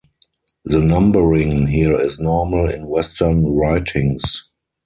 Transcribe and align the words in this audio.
The 0.65 0.79
numbering 0.79 1.67
here 1.67 1.95
is 1.99 2.19
normal 2.19 2.67
in 2.67 2.87
Western 2.89 3.51
writings. 3.55 4.49